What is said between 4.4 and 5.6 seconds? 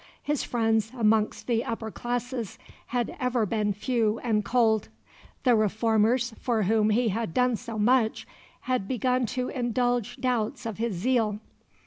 cold. The